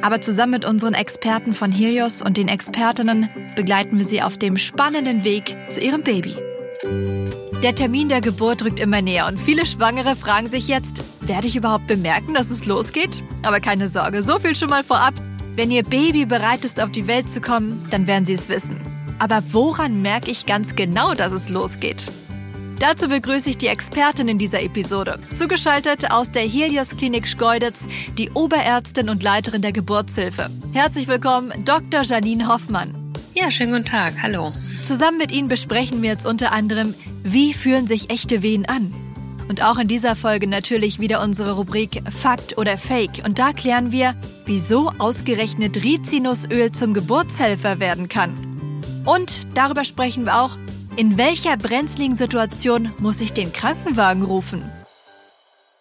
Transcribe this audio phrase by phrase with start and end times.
[0.00, 4.56] Aber zusammen mit unseren Experten von Helios und den Expertinnen begleiten wir sie auf dem
[4.56, 6.36] spannenden Weg zu ihrem Baby.
[7.62, 11.56] Der Termin der Geburt rückt immer näher und viele Schwangere fragen sich jetzt, werde ich
[11.56, 13.22] überhaupt bemerken, dass es losgeht?
[13.42, 15.14] Aber keine Sorge, so viel schon mal vorab.
[15.56, 18.80] Wenn Ihr Baby bereit ist, auf die Welt zu kommen, dann werden Sie es wissen.
[19.18, 22.12] Aber woran merke ich ganz genau, dass es losgeht?
[22.80, 25.18] Dazu begrüße ich die Expertin in dieser Episode.
[25.34, 27.84] Zugeschaltet aus der Helios Klinik Schkeuditz,
[28.16, 30.48] die Oberärztin und Leiterin der Geburtshilfe.
[30.72, 32.02] Herzlich willkommen, Dr.
[32.02, 32.94] Janine Hoffmann.
[33.34, 34.14] Ja, schönen guten Tag.
[34.22, 34.52] Hallo.
[34.86, 36.94] Zusammen mit Ihnen besprechen wir jetzt unter anderem,
[37.24, 38.94] wie fühlen sich echte Wehen an?
[39.48, 43.22] Und auch in dieser Folge natürlich wieder unsere Rubrik Fakt oder Fake.
[43.24, 44.14] Und da klären wir,
[44.44, 48.36] wieso ausgerechnet Rizinusöl zum Geburtshelfer werden kann.
[49.04, 50.56] Und darüber sprechen wir auch,
[50.98, 54.68] in welcher brenzligen Situation muss ich den Krankenwagen rufen?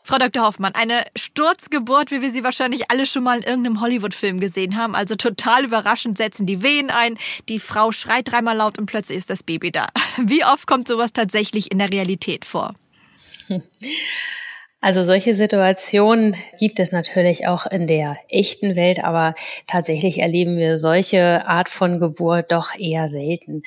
[0.03, 0.45] Frau Dr.
[0.45, 4.93] Hoffmann, eine Sturzgeburt, wie wir sie wahrscheinlich alle schon mal in irgendeinem Hollywood-Film gesehen haben.
[4.93, 7.17] Also total überraschend setzen die Wehen ein,
[7.49, 9.87] die Frau schreit dreimal laut und plötzlich ist das Baby da.
[10.23, 12.75] Wie oft kommt sowas tatsächlich in der Realität vor?
[14.87, 19.35] Also solche Situationen gibt es natürlich auch in der echten Welt, aber
[19.67, 23.63] tatsächlich erleben wir solche Art von Geburt doch eher selten.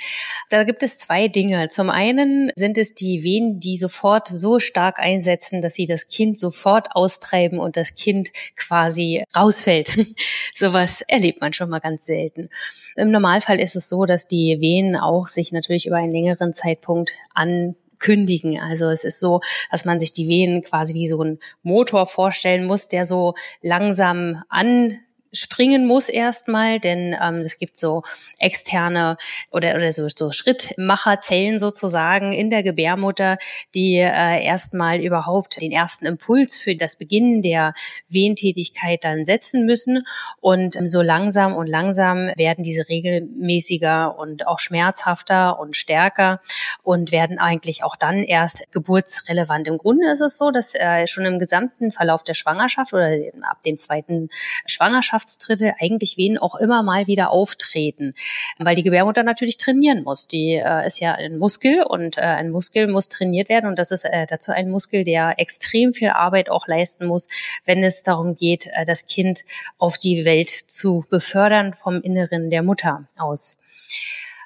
[0.48, 1.68] Da gibt es zwei Dinge.
[1.68, 6.38] Zum einen sind es die Wehen, die sofort so stark einsetzen, dass sie das Kind
[6.38, 9.92] sofort austreiben und das Kind quasi rausfällt.
[10.54, 12.48] Sowas erlebt man schon mal ganz selten.
[12.96, 17.12] Im Normalfall ist es so, dass die Wehen auch sich natürlich über einen längeren Zeitpunkt
[17.34, 18.58] an kündigen.
[18.58, 19.40] Also es ist so,
[19.70, 24.42] dass man sich die Venen quasi wie so ein Motor vorstellen muss, der so langsam
[24.48, 24.98] an
[25.32, 28.02] springen muss erstmal, denn ähm, es gibt so
[28.38, 29.16] externe
[29.52, 33.38] oder, oder so, so Schrittmacherzellen sozusagen in der Gebärmutter,
[33.74, 37.74] die äh, erstmal überhaupt den ersten Impuls für das Beginnen der
[38.08, 40.04] Wehentätigkeit dann setzen müssen.
[40.40, 46.40] Und ähm, so langsam und langsam werden diese regelmäßiger und auch schmerzhafter und stärker
[46.82, 49.68] und werden eigentlich auch dann erst geburtsrelevant.
[49.68, 53.10] Im Grunde ist es so, dass äh, schon im gesamten Verlauf der Schwangerschaft oder
[53.42, 54.28] ab dem zweiten
[54.66, 58.14] Schwangerschaft Schwangerschaftstritte eigentlich Wehen auch immer mal wieder auftreten,
[58.58, 60.26] weil die Gebärmutter natürlich trainieren muss.
[60.26, 63.90] Die äh, ist ja ein Muskel und äh, ein Muskel muss trainiert werden und das
[63.90, 67.28] ist äh, dazu ein Muskel, der extrem viel Arbeit auch leisten muss,
[67.64, 69.44] wenn es darum geht, äh, das Kind
[69.78, 73.58] auf die Welt zu befördern vom Inneren der Mutter aus.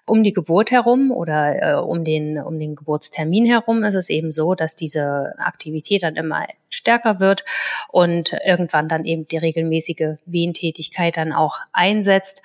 [0.07, 4.33] Um die Geburt herum oder äh, um, den, um den Geburtstermin herum ist es eben
[4.33, 7.45] so, dass diese Aktivität dann immer stärker wird
[7.89, 12.43] und irgendwann dann eben die regelmäßige Wehentätigkeit dann auch einsetzt.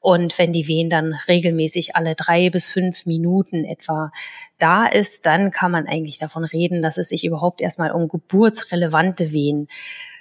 [0.00, 4.10] Und wenn die Wehen dann regelmäßig alle drei bis fünf Minuten etwa
[4.58, 9.32] da ist, dann kann man eigentlich davon reden, dass es sich überhaupt erstmal um geburtsrelevante
[9.32, 9.68] Wehen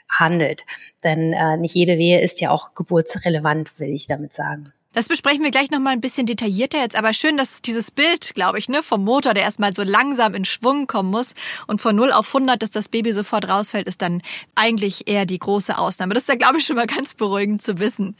[0.07, 0.65] handelt.
[1.03, 4.73] Denn äh, nicht jede Wehe ist ja auch geburtsrelevant, will ich damit sagen.
[4.93, 8.59] Das besprechen wir gleich nochmal ein bisschen detaillierter jetzt, aber schön, dass dieses Bild, glaube
[8.59, 11.33] ich, ne, vom Motor, der erstmal so langsam in Schwung kommen muss
[11.67, 14.21] und von 0 auf 100, dass das Baby sofort rausfällt, ist dann
[14.53, 16.13] eigentlich eher die große Ausnahme.
[16.13, 18.17] Das ist ja, glaube ich, schon mal ganz beruhigend zu wissen.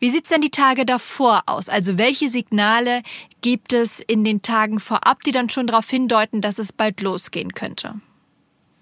[0.00, 1.68] Wie sieht's denn die Tage davor aus?
[1.68, 3.02] Also welche Signale
[3.40, 7.52] gibt es in den Tagen vorab, die dann schon darauf hindeuten, dass es bald losgehen
[7.54, 7.94] könnte?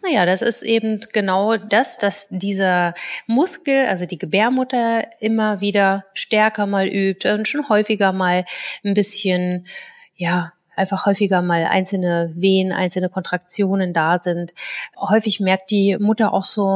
[0.07, 2.95] Naja, das ist eben genau das, dass dieser
[3.27, 8.45] Muskel, also die Gebärmutter, immer wieder stärker mal übt und schon häufiger mal
[8.85, 9.67] ein bisschen,
[10.15, 14.53] ja, einfach häufiger mal einzelne Wehen, einzelne Kontraktionen da sind.
[14.97, 16.67] Häufig merkt die Mutter auch so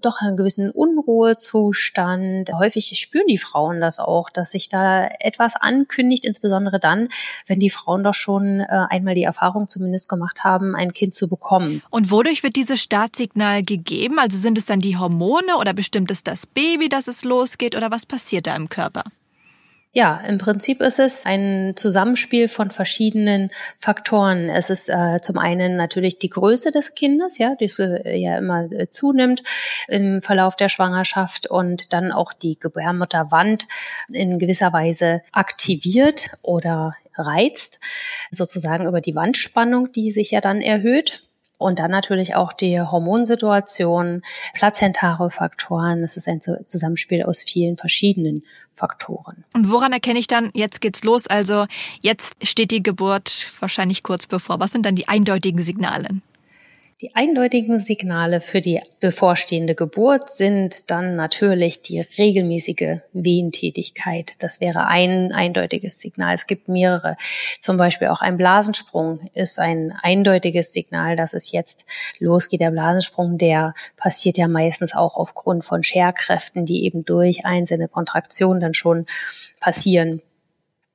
[0.00, 2.50] doch einen gewissen Unruhezustand.
[2.52, 7.08] Häufig spüren die Frauen das auch, dass sich da etwas ankündigt, insbesondere dann,
[7.46, 11.28] wenn die Frauen doch schon äh, einmal die Erfahrung zumindest gemacht haben, ein Kind zu
[11.28, 11.82] bekommen.
[11.90, 14.18] Und wodurch wird dieses Startsignal gegeben?
[14.18, 17.90] Also sind es dann die Hormone oder bestimmt es das Baby, dass es losgeht oder
[17.90, 19.04] was passiert da im Körper?
[19.92, 24.50] Ja, im Prinzip ist es ein Zusammenspiel von verschiedenen Faktoren.
[24.50, 28.70] Es ist äh, zum einen natürlich die Größe des Kindes, ja, die äh, ja immer
[28.70, 29.42] äh, zunimmt
[29.88, 33.66] im Verlauf der Schwangerschaft und dann auch die Gebärmutterwand
[34.12, 37.80] in gewisser Weise aktiviert oder reizt,
[38.30, 41.27] sozusagen über die Wandspannung, die sich ja dann erhöht.
[41.58, 44.22] Und dann natürlich auch die Hormonsituation,
[44.54, 46.04] Plazentare-Faktoren.
[46.04, 48.44] Es ist ein Zusammenspiel aus vielen verschiedenen
[48.76, 49.44] Faktoren.
[49.54, 51.26] Und woran erkenne ich dann, jetzt geht's los?
[51.26, 51.66] Also
[52.00, 54.60] jetzt steht die Geburt wahrscheinlich kurz bevor.
[54.60, 56.08] Was sind dann die eindeutigen Signale?
[57.00, 64.32] Die eindeutigen Signale für die bevorstehende Geburt sind dann natürlich die regelmäßige Wehentätigkeit.
[64.40, 66.34] Das wäre ein eindeutiges Signal.
[66.34, 67.16] Es gibt mehrere.
[67.60, 71.86] Zum Beispiel auch ein Blasensprung ist ein eindeutiges Signal, dass es jetzt
[72.18, 72.62] losgeht.
[72.62, 78.60] Der Blasensprung, der passiert ja meistens auch aufgrund von Scherkräften, die eben durch einzelne Kontraktionen
[78.60, 79.06] dann schon
[79.60, 80.20] passieren.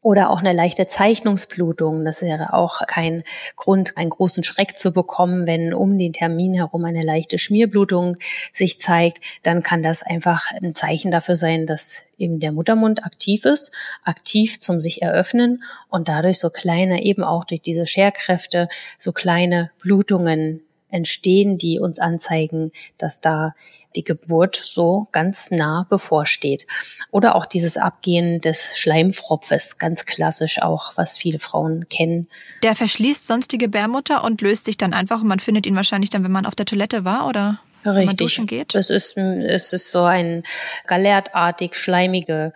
[0.03, 2.03] Oder auch eine leichte Zeichnungsblutung.
[2.03, 3.23] Das wäre auch kein
[3.55, 8.17] Grund, einen großen Schreck zu bekommen, wenn um den Termin herum eine leichte Schmierblutung
[8.51, 9.23] sich zeigt.
[9.43, 13.71] Dann kann das einfach ein Zeichen dafür sein, dass eben der Muttermund aktiv ist,
[14.03, 18.67] aktiv zum sich eröffnen und dadurch so kleine, eben auch durch diese Scherkräfte,
[18.99, 20.61] so kleine Blutungen
[20.93, 23.53] entstehen, die uns anzeigen, dass da
[23.95, 26.65] die Geburt so ganz nah bevorsteht.
[27.11, 32.27] Oder auch dieses Abgehen des Schleimfropfes, ganz klassisch auch, was viele Frauen kennen.
[32.63, 36.09] Der verschließt sonst die Gebärmutter und löst sich dann einfach und man findet ihn wahrscheinlich
[36.09, 37.59] dann, wenn man auf der Toilette war, oder?
[37.85, 37.95] Richtig.
[37.95, 38.75] Wenn man duschen geht?
[38.75, 40.43] Es ist, es ist so ein
[40.87, 42.53] galertartig schleimige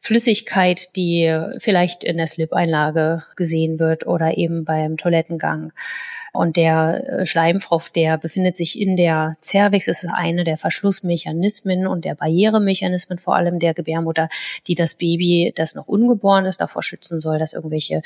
[0.00, 5.72] Flüssigkeit, die vielleicht in der Slip-Einlage gesehen wird oder eben beim Toilettengang.
[6.36, 9.88] Und der äh, Schleimfropf, der befindet sich in der Cervix.
[9.88, 14.28] Es ist eine der Verschlussmechanismen und der Barrieremechanismen vor allem der Gebärmutter,
[14.66, 18.02] die das Baby, das noch ungeboren ist, davor schützen soll, dass irgendwelche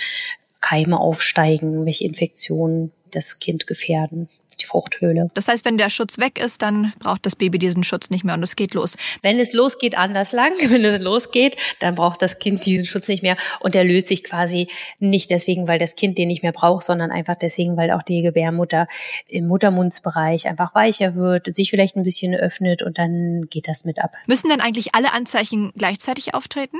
[0.60, 4.28] Keime aufsteigen, welche Infektionen das Kind gefährden
[4.62, 5.30] die Fruchthöhle.
[5.34, 8.34] Das heißt, wenn der Schutz weg ist, dann braucht das Baby diesen Schutz nicht mehr
[8.34, 8.96] und es geht los.
[9.22, 10.52] Wenn es losgeht, anders lang.
[10.70, 14.24] Wenn es losgeht, dann braucht das Kind diesen Schutz nicht mehr und der löst sich
[14.24, 14.68] quasi
[14.98, 18.22] nicht deswegen, weil das Kind den nicht mehr braucht, sondern einfach deswegen, weil auch die
[18.22, 18.86] Gebärmutter
[19.26, 24.02] im Muttermundsbereich einfach weicher wird, sich vielleicht ein bisschen öffnet und dann geht das mit
[24.02, 24.12] ab.
[24.26, 26.78] Müssen denn eigentlich alle Anzeichen gleichzeitig auftreten?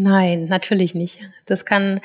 [0.00, 1.18] Nein, natürlich nicht.
[1.44, 2.00] Das kann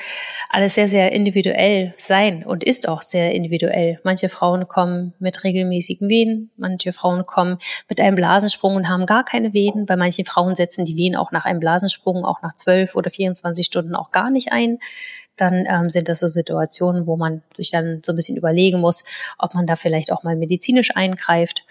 [0.48, 4.00] alles sehr, sehr individuell sein und ist auch sehr individuell.
[4.02, 7.58] Manche Frauen kommen mit regelmäßigen Wehen, manche Frauen kommen
[7.88, 9.86] mit einem Blasensprung und haben gar keine Wehen.
[9.86, 13.64] Bei manchen Frauen setzen die Wehen auch nach einem Blasensprung, auch nach 12 oder 24
[13.64, 14.78] Stunden auch gar nicht ein
[15.36, 19.02] dann ähm, sind das so Situationen, wo man sich dann so ein bisschen überlegen muss,
[19.36, 21.64] ob man da vielleicht auch mal medizinisch eingreift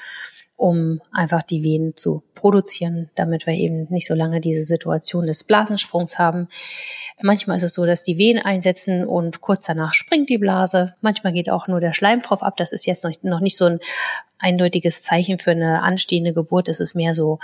[0.64, 5.44] um einfach die Venen zu produzieren, damit wir eben nicht so lange diese Situation des
[5.44, 6.48] Blasensprungs haben.
[7.26, 10.94] Manchmal ist es so, dass die Venen einsetzen und kurz danach springt die Blase.
[11.00, 12.58] Manchmal geht auch nur der Schleimfropf ab.
[12.58, 13.80] Das ist jetzt noch, nicht so ein
[14.44, 16.68] eindeutiges Zeichen für eine anstehende Geburt.
[16.68, 17.40] Es ist mehr so,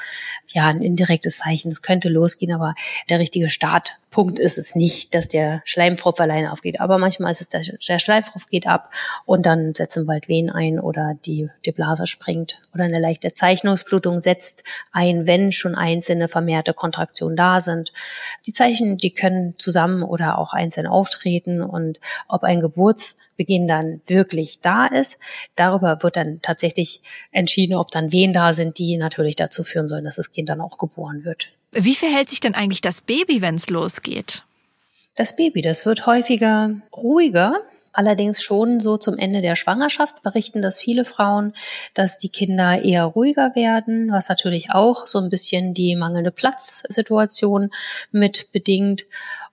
[0.50, 1.72] ja, ein indirektes Zeichen.
[1.72, 2.76] Es könnte losgehen, aber
[3.10, 6.82] der richtige Startpunkt ist es nicht, dass der Schleimfropf alleine aufgeht.
[6.82, 8.92] Aber manchmal ist es, der, der Schleimfropf geht ab
[9.26, 14.20] und dann setzen bald Wehen ein oder die, die Blase springt oder eine leichte Zeichnungsblutung
[14.20, 17.94] setzt ein, wenn schon einzelne vermehrte Kontraktionen da sind.
[18.46, 24.62] Die Zeichen, die können zusammen oder auch einzeln auftreten und ob ein Geburtsbeginn dann wirklich
[24.62, 25.20] da ist,
[25.56, 27.02] darüber wird dann tatsächlich
[27.32, 30.60] entschieden, ob dann Wehen da sind, die natürlich dazu führen sollen, dass das Kind dann
[30.60, 31.50] auch geboren wird.
[31.72, 34.44] Wie verhält sich denn eigentlich das Baby, wenn es losgeht?
[35.16, 37.62] Das Baby, das wird häufiger ruhiger.
[37.92, 41.54] Allerdings schon so zum Ende der Schwangerschaft berichten das viele Frauen,
[41.94, 47.72] dass die Kinder eher ruhiger werden, was natürlich auch so ein bisschen die mangelnde Platzsituation
[48.12, 49.06] mit bedingt.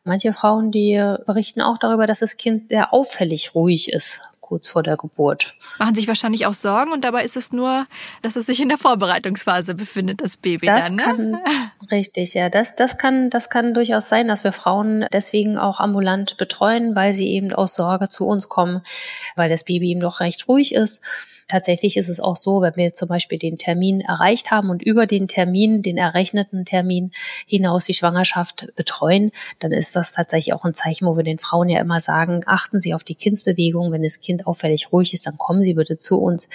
[0.05, 0.95] Manche Frauen, die
[1.27, 5.57] berichten auch darüber, dass das Kind sehr auffällig ruhig ist, kurz vor der Geburt.
[5.79, 7.87] Machen sich wahrscheinlich auch Sorgen und dabei ist es nur,
[8.23, 10.97] dass es sich in der Vorbereitungsphase befindet, das Baby das dann.
[10.97, 11.03] Ne?
[11.03, 11.39] Kann,
[11.91, 12.49] richtig, ja.
[12.49, 17.13] Das, das, kann, das kann durchaus sein, dass wir Frauen deswegen auch ambulant betreuen, weil
[17.13, 18.83] sie eben aus Sorge zu uns kommen,
[19.35, 21.03] weil das Baby eben doch recht ruhig ist.
[21.49, 25.07] Tatsächlich ist es auch so, wenn wir zum Beispiel den Termin erreicht haben und über
[25.07, 27.13] den Termin, den errechneten Termin
[27.47, 31.69] hinaus die Schwangerschaft betreuen, dann ist das tatsächlich auch ein Zeichen, wo wir den Frauen
[31.69, 33.93] ja immer sagen, achten Sie auf die Kindsbewegung.
[33.93, 36.49] Wenn das Kind auffällig ruhig ist, dann kommen Sie bitte zu uns.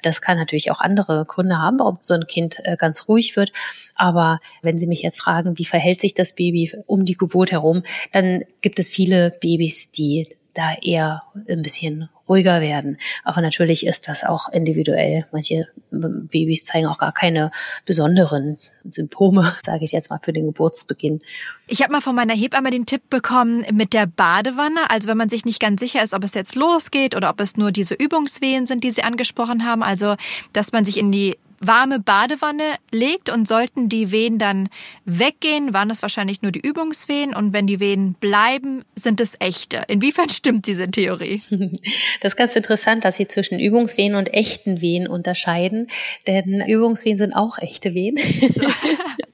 [0.00, 3.52] Das kann natürlich auch andere Gründe haben, warum so ein Kind äh, ganz ruhig wird.
[3.96, 7.82] Aber wenn Sie mich jetzt fragen, wie verhält sich das Baby um die Geburt herum,
[8.12, 12.98] dann gibt es viele Babys, die da eher ein bisschen ruhiger werden.
[13.24, 15.26] Aber natürlich ist das auch individuell.
[15.32, 17.50] Manche Babys zeigen auch gar keine
[17.86, 21.20] besonderen Symptome, sage ich jetzt mal, für den Geburtsbeginn.
[21.66, 24.90] Ich habe mal von meiner Hebamme den Tipp bekommen mit der Badewanne.
[24.90, 27.56] Also wenn man sich nicht ganz sicher ist, ob es jetzt losgeht oder ob es
[27.56, 29.82] nur diese Übungswehen sind, die Sie angesprochen haben.
[29.82, 30.16] Also
[30.52, 32.62] dass man sich in die warme Badewanne
[32.92, 34.68] legt und sollten die Wehen dann
[35.04, 39.82] weggehen, waren es wahrscheinlich nur die Übungswehen und wenn die Wehen bleiben, sind es echte.
[39.88, 41.42] Inwiefern stimmt diese Theorie?
[42.20, 45.88] Das ist ganz interessant, dass Sie zwischen Übungswehen und echten Wehen unterscheiden,
[46.26, 48.18] denn Übungswehen sind auch echte Wehen.
[48.50, 48.66] So.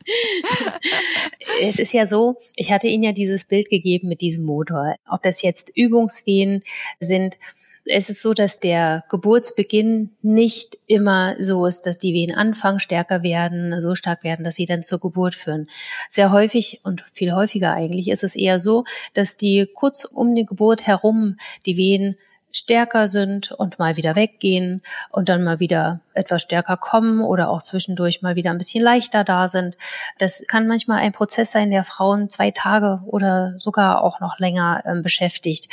[1.62, 4.96] es ist ja so, ich hatte Ihnen ja dieses Bild gegeben mit diesem Motor.
[5.08, 6.62] Ob das jetzt Übungswehen
[7.00, 7.38] sind,
[7.86, 13.22] es ist so, dass der Geburtsbeginn nicht immer so ist, dass die Wehen anfangen, stärker
[13.22, 15.68] werden, so stark werden, dass sie dann zur Geburt führen.
[16.08, 20.46] Sehr häufig und viel häufiger eigentlich ist es eher so, dass die kurz um die
[20.46, 21.36] Geburt herum
[21.66, 22.16] die Wehen
[22.52, 27.62] stärker sind und mal wieder weggehen und dann mal wieder etwas stärker kommen oder auch
[27.62, 29.76] zwischendurch mal wieder ein bisschen leichter da sind.
[30.18, 34.82] Das kann manchmal ein Prozess sein, der Frauen zwei Tage oder sogar auch noch länger
[34.84, 35.68] äh, beschäftigt.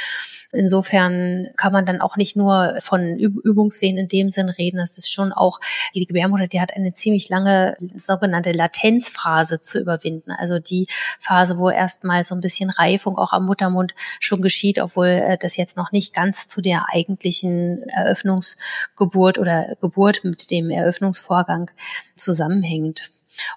[0.51, 5.12] Insofern kann man dann auch nicht nur von Übungswehen in dem Sinn reden, das ist
[5.12, 5.60] schon auch,
[5.93, 10.31] die Gebärmutter, die hat eine ziemlich lange sogenannte Latenzphase zu überwinden.
[10.31, 10.88] Also die
[11.19, 15.55] Phase, wo erstmal so ein bisschen Reifung auch am Muttermund schon geschieht, obwohl äh, das
[15.55, 21.69] jetzt noch nicht ganz zu der eigentlichen Eröffnungsgeburt oder Geburt mit dem Eröffnungsvorgang
[22.15, 23.11] zusammenhängt.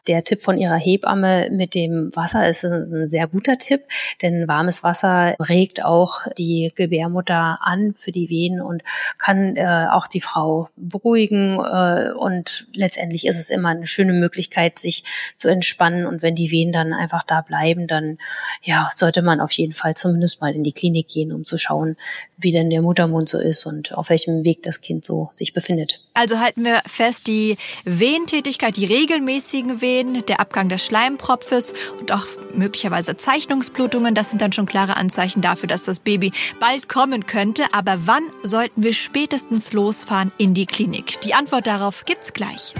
[0.06, 3.82] Der Tipp von Ihrer Hebamme mit dem Wasser ist ein sehr guter Tipp,
[4.22, 8.82] denn warmes Wasser regt auch die Gebärmutter an für die Wehen und
[9.18, 11.58] kann äh, auch die Frau beruhigen.
[11.58, 15.04] Äh, und letztendlich ist es immer eine schöne Möglichkeit, sich
[15.36, 16.06] zu entspannen.
[16.06, 18.18] Und wenn die Wehen dann einfach da bleiben, dann
[18.62, 21.96] ja, sollte man auf jeden Fall zumindest mal in die Klinik gehen, um zu schauen,
[22.36, 26.00] wie denn der Muttermund so ist und auf welchem Weg das Kind so sich befindet.
[26.14, 32.26] Also halten wir fest, die Wehentätigkeit, die regelmäßigen Wehen, der Abgang des Schleimpropfes und auch
[32.54, 37.64] möglicherweise Zeichnungsblutungen, das sind dann schon klare Anzeichen dafür, dass das Baby bald kommen könnte.
[37.72, 41.20] Aber wann sollten wir spätestens losfahren in die Klinik?
[41.22, 42.74] Die Antwort darauf gibt's gleich.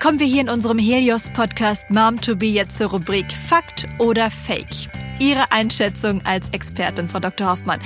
[0.00, 4.88] Kommen wir hier in unserem Helios-Podcast Mom to Be jetzt zur Rubrik Fakt oder Fake.
[5.18, 7.50] Ihre Einschätzung als Expertin, Frau Dr.
[7.50, 7.80] Hoffmann.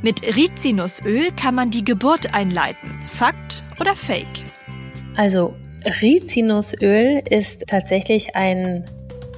[0.00, 2.98] Mit Rizinusöl kann man die Geburt einleiten.
[3.06, 4.44] Fakt oder Fake?
[5.16, 5.54] Also
[5.84, 8.84] Rizinusöl ist tatsächlich ein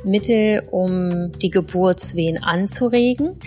[0.05, 3.39] Mittel, um die Geburtswehen anzuregen.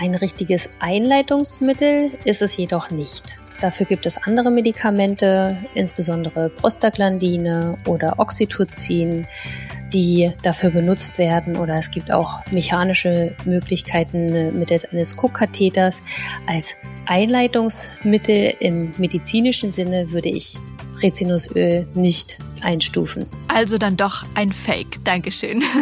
[0.00, 3.38] Ein richtiges Einleitungsmittel ist es jedoch nicht.
[3.60, 9.24] Dafür gibt es andere Medikamente, insbesondere Prostaglandine oder Oxytocin,
[9.92, 11.56] die dafür benutzt werden.
[11.56, 16.02] Oder es gibt auch mechanische Möglichkeiten mittels eines Cook-Katheters.
[16.48, 16.74] Als
[17.06, 20.58] Einleitungsmittel im medizinischen Sinne würde ich
[21.02, 23.26] Rizinusöl nicht einstufen.
[23.48, 25.04] Also dann doch ein Fake.
[25.04, 25.62] Dankeschön.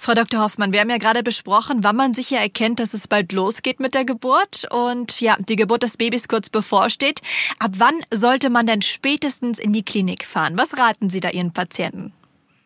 [0.00, 0.40] Frau Dr.
[0.40, 3.94] Hoffmann, wir haben ja gerade besprochen, wann man sicher erkennt, dass es bald losgeht mit
[3.94, 7.20] der Geburt und ja, die Geburt des Babys kurz bevorsteht.
[7.58, 10.56] Ab wann sollte man denn spätestens in die Klinik fahren?
[10.56, 12.14] Was raten Sie da Ihren Patienten?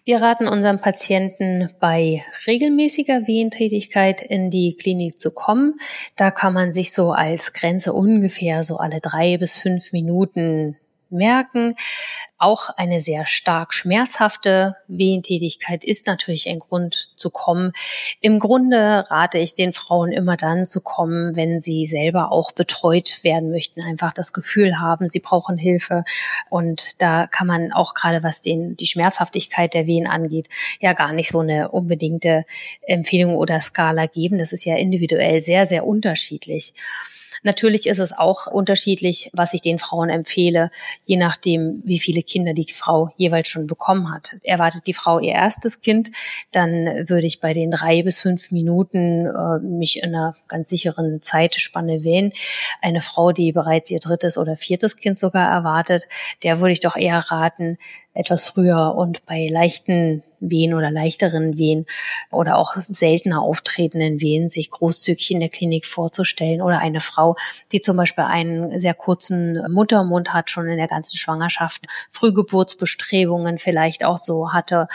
[0.04, 5.80] Wir raten unseren Patienten bei regelmäßiger Wehentätigkeit in die Klinik zu kommen.
[6.14, 10.76] Da kann man sich so als Grenze ungefähr so alle drei bis fünf Minuten
[11.14, 11.76] merken.
[12.36, 17.72] Auch eine sehr stark schmerzhafte Wehentätigkeit ist natürlich ein Grund zu kommen.
[18.20, 23.24] Im Grunde rate ich den Frauen immer dann zu kommen, wenn sie selber auch betreut
[23.24, 26.04] werden möchten, einfach das Gefühl haben, sie brauchen Hilfe.
[26.50, 30.48] Und da kann man auch gerade was den, die Schmerzhaftigkeit der Wehen angeht,
[30.80, 32.44] ja gar nicht so eine unbedingte
[32.82, 34.38] Empfehlung oder Skala geben.
[34.38, 36.74] Das ist ja individuell sehr, sehr unterschiedlich.
[37.44, 40.70] Natürlich ist es auch unterschiedlich, was ich den Frauen empfehle,
[41.04, 44.36] je nachdem, wie viele Kinder die Frau jeweils schon bekommen hat.
[44.42, 46.10] Erwartet die Frau ihr erstes Kind,
[46.52, 51.20] dann würde ich bei den drei bis fünf Minuten äh, mich in einer ganz sicheren
[51.20, 52.32] Zeitspanne wählen.
[52.80, 56.04] Eine Frau, die bereits ihr drittes oder viertes Kind sogar erwartet,
[56.42, 57.76] der würde ich doch eher raten,
[58.14, 61.86] etwas früher und bei leichten Wehen oder leichteren Wehen
[62.30, 67.36] oder auch seltener auftretenden Wehen sich großzügig in der Klinik vorzustellen oder eine Frau,
[67.72, 74.04] die zum Beispiel einen sehr kurzen Muttermund hat, schon in der ganzen Schwangerschaft, Frühgeburtsbestrebungen vielleicht
[74.04, 74.88] auch so hatte.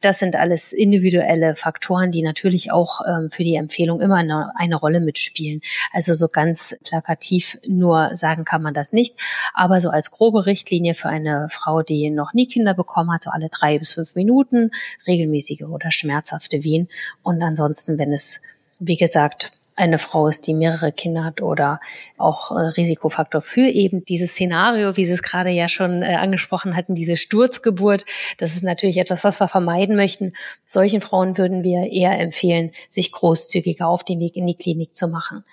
[0.00, 4.76] Das sind alles individuelle Faktoren, die natürlich auch ähm, für die Empfehlung immer eine, eine
[4.76, 5.60] Rolle mitspielen.
[5.92, 9.16] Also so ganz plakativ nur sagen kann man das nicht,
[9.54, 13.30] aber so als grobe Richtlinie für eine Frau, die noch nie Kinder bekommen hat, so
[13.30, 14.70] alle drei bis fünf Minuten,
[15.06, 16.88] regelmäßige oder schmerzhafte Wehen.
[17.22, 18.40] Und ansonsten, wenn es,
[18.78, 21.80] wie gesagt, eine Frau ist, die mehrere Kinder hat oder
[22.18, 26.76] auch äh, Risikofaktor für eben dieses Szenario, wie Sie es gerade ja schon äh, angesprochen
[26.76, 28.04] hatten, diese Sturzgeburt.
[28.36, 30.34] Das ist natürlich etwas, was wir vermeiden möchten.
[30.66, 35.08] Solchen Frauen würden wir eher empfehlen, sich großzügiger auf den Weg in die Klinik zu
[35.08, 35.44] machen.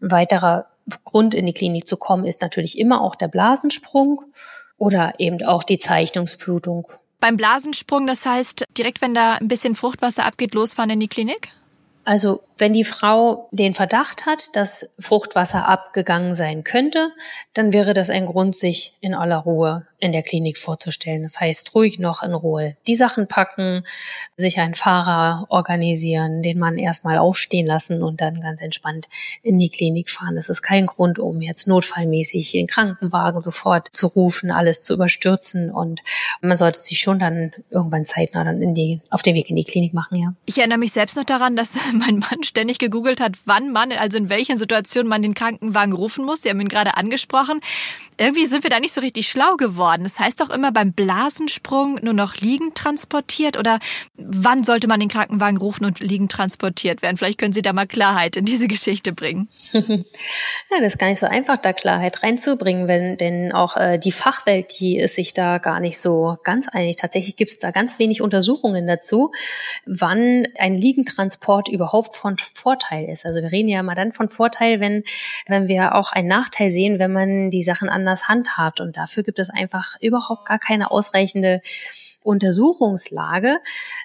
[0.00, 0.66] Ein weiterer
[1.04, 4.22] Grund, in die Klinik zu kommen, ist natürlich immer auch der Blasensprung.
[4.78, 6.88] Oder eben auch die Zeichnungsblutung.
[7.20, 11.48] Beim Blasensprung, das heißt, direkt wenn da ein bisschen Fruchtwasser abgeht, losfahren in die Klinik?
[12.06, 17.10] Also wenn die Frau den Verdacht hat, dass Fruchtwasser abgegangen sein könnte,
[17.52, 21.22] dann wäre das ein Grund, sich in aller Ruhe in der Klinik vorzustellen.
[21.22, 23.84] Das heißt, ruhig noch in Ruhe die Sachen packen,
[24.36, 29.08] sich einen Fahrer organisieren, den Mann erstmal aufstehen lassen und dann ganz entspannt
[29.42, 30.36] in die Klinik fahren.
[30.36, 35.70] Das ist kein Grund, um jetzt notfallmäßig den Krankenwagen sofort zu rufen, alles zu überstürzen
[35.70, 36.02] und
[36.40, 39.64] man sollte sich schon dann irgendwann zeitnah dann in die, auf den Weg in die
[39.64, 40.34] Klinik machen, ja.
[40.44, 41.72] Ich erinnere mich selbst noch daran, dass
[42.06, 46.24] mein Mann ständig gegoogelt hat, wann man, also in welchen Situationen man den Krankenwagen rufen
[46.24, 46.42] muss.
[46.42, 47.60] Sie haben ihn gerade angesprochen.
[48.18, 50.02] Irgendwie sind wir da nicht so richtig schlau geworden.
[50.04, 53.78] Das heißt doch immer beim Blasensprung nur noch liegend transportiert oder
[54.14, 57.16] wann sollte man den Krankenwagen rufen und liegend transportiert werden?
[57.16, 59.48] Vielleicht können Sie da mal Klarheit in diese Geschichte bringen.
[59.72, 64.12] ja, das ist gar nicht so einfach, da Klarheit reinzubringen, wenn denn auch äh, die
[64.12, 66.96] Fachwelt, die ist sich da gar nicht so ganz einig.
[66.96, 69.32] Tatsächlich gibt es da ganz wenig Untersuchungen dazu,
[69.84, 73.26] wann ein Liegentransport überhaupt von Vorteil ist.
[73.26, 75.02] Also wir reden ja immer dann von Vorteil, wenn,
[75.46, 78.80] wenn wir auch einen Nachteil sehen, wenn man die Sachen anders handhabt.
[78.80, 81.60] Und dafür gibt es einfach überhaupt gar keine ausreichende
[82.22, 83.58] Untersuchungslage.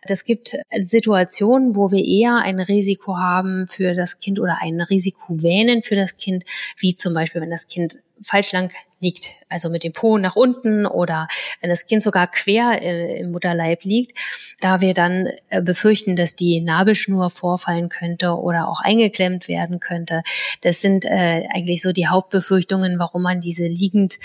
[0.04, 5.42] Es gibt Situationen, wo wir eher ein Risiko haben für das Kind oder ein Risiko
[5.42, 6.44] wähnen für das Kind,
[6.78, 10.86] wie zum Beispiel, wenn das Kind falsch lang liegt, also mit dem Po nach unten
[10.86, 11.28] oder
[11.60, 14.18] wenn das Kind sogar quer äh, im Mutterleib liegt,
[14.60, 20.22] da wir dann äh, befürchten, dass die Nabelschnur vorfallen könnte oder auch eingeklemmt werden könnte.
[20.62, 24.20] Das sind äh, eigentlich so die Hauptbefürchtungen, warum man diese liegend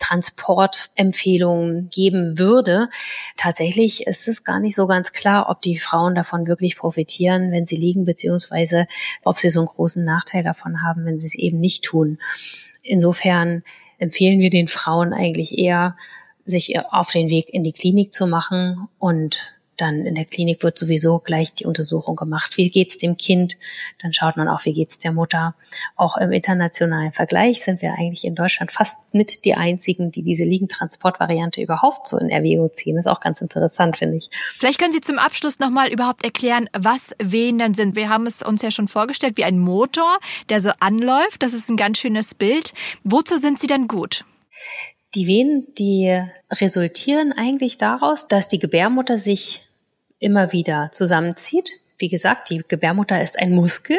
[0.00, 2.88] Transportempfehlungen geben würde.
[3.36, 7.64] Tatsächlich ist es gar nicht so ganz klar, ob die Frauen davon wirklich profitieren, wenn
[7.64, 8.88] sie liegen, beziehungsweise
[9.22, 12.18] ob sie so einen großen Nachteil davon haben, wenn sie es eben nicht tun.
[12.86, 13.62] Insofern
[13.98, 15.96] empfehlen wir den Frauen eigentlich eher,
[16.44, 20.78] sich auf den Weg in die Klinik zu machen und dann in der Klinik wird
[20.78, 22.56] sowieso gleich die Untersuchung gemacht.
[22.56, 23.56] Wie geht's dem Kind?
[24.00, 25.54] Dann schaut man auch, wie geht's der Mutter?
[25.96, 30.44] Auch im internationalen Vergleich sind wir eigentlich in Deutschland fast mit die einzigen, die diese
[30.44, 32.96] Liegentransportvariante überhaupt so in Erwägung ziehen.
[32.96, 34.30] Das ist auch ganz interessant, finde ich.
[34.54, 37.96] Vielleicht können Sie zum Abschluss nochmal überhaupt erklären, was Wehen dann sind.
[37.96, 41.42] Wir haben es uns ja schon vorgestellt wie ein Motor, der so anläuft.
[41.42, 42.72] Das ist ein ganz schönes Bild.
[43.04, 44.24] Wozu sind sie denn gut?
[45.14, 49.65] Die Wehen, die resultieren eigentlich daraus, dass die Gebärmutter sich
[50.18, 51.70] immer wieder zusammenzieht.
[51.98, 53.96] Wie gesagt, die Gebärmutter ist ein Muskel.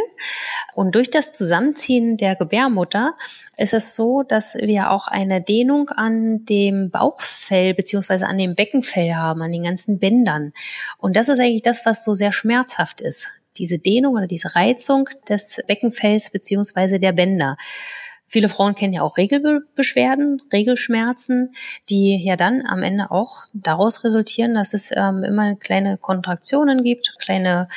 [0.75, 3.15] Und durch das Zusammenziehen der Gebärmutter
[3.57, 9.15] ist es so, dass wir auch eine Dehnung an dem Bauchfell beziehungsweise an dem Beckenfell
[9.15, 10.53] haben, an den ganzen Bändern.
[10.99, 13.29] Und das ist eigentlich das, was so sehr schmerzhaft ist.
[13.57, 17.57] Diese Dehnung oder diese Reizung des Beckenfells beziehungsweise der Bänder.
[18.29, 21.53] Viele Frauen kennen ja auch Regelbeschwerden, Regelschmerzen,
[21.89, 27.15] die ja dann am Ende auch daraus resultieren, dass es ähm, immer kleine Kontraktionen gibt,
[27.19, 27.69] kleine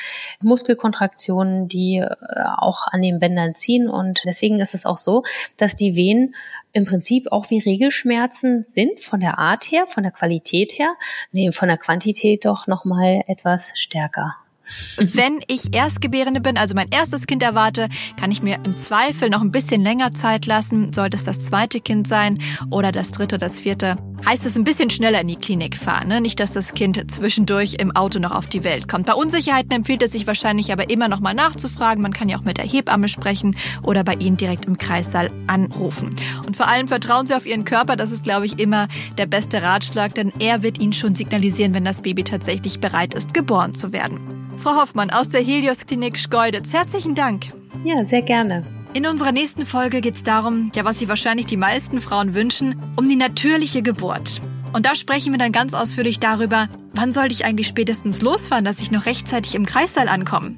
[0.43, 2.09] Muskelkontraktionen, die äh,
[2.57, 3.89] auch an den Bändern ziehen.
[3.89, 5.23] Und deswegen ist es auch so,
[5.57, 6.35] dass die Wehen
[6.73, 10.95] im Prinzip auch wie Regelschmerzen sind von der Art her, von der Qualität her,
[11.31, 14.35] nee, von der Quantität doch nochmal etwas stärker.
[14.98, 19.40] Wenn ich Erstgebärende bin, also mein erstes Kind erwarte, kann ich mir im Zweifel noch
[19.40, 20.92] ein bisschen länger Zeit lassen.
[20.92, 22.38] Sollte es das zweite Kind sein
[22.70, 26.09] oder das dritte das vierte, heißt es ein bisschen schneller in die Klinik fahren.
[26.09, 26.20] Ne?
[26.20, 29.06] Nicht, dass das Kind zwischendurch im Auto noch auf die Welt kommt.
[29.06, 32.02] Bei Unsicherheiten empfiehlt es sich wahrscheinlich aber immer noch mal nachzufragen.
[32.02, 36.16] Man kann ja auch mit der Hebamme sprechen oder bei Ihnen direkt im Kreissaal anrufen.
[36.46, 37.96] Und vor allem vertrauen Sie auf Ihren Körper.
[37.96, 41.85] Das ist, glaube ich, immer der beste Ratschlag, denn er wird Ihnen schon signalisieren, wenn
[41.85, 44.39] das Baby tatsächlich bereit ist, geboren zu werden.
[44.61, 47.46] Frau Hoffmann aus der Helios Klinik Schkeuditz, herzlichen Dank.
[47.83, 48.62] Ja, sehr gerne.
[48.92, 52.75] In unserer nächsten Folge geht es darum, ja, was sich wahrscheinlich die meisten Frauen wünschen,
[52.96, 54.42] um die natürliche Geburt.
[54.75, 58.81] Und da sprechen wir dann ganz ausführlich darüber, wann sollte ich eigentlich spätestens losfahren, dass
[58.81, 60.57] ich noch rechtzeitig im Kreissaal ankomme.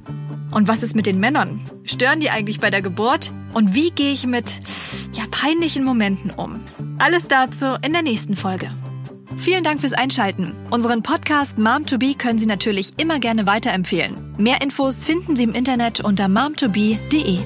[0.50, 1.60] Und was ist mit den Männern?
[1.84, 3.30] Stören die eigentlich bei der Geburt?
[3.52, 4.58] Und wie gehe ich mit
[5.12, 6.58] ja, peinlichen Momenten um?
[6.98, 8.68] Alles dazu in der nächsten Folge.
[9.42, 10.52] Vielen Dank fürs Einschalten.
[10.70, 14.14] Unseren Podcast Mom to Be können Sie natürlich immer gerne weiterempfehlen.
[14.38, 17.38] Mehr Infos finden Sie im Internet unter momtobe.de.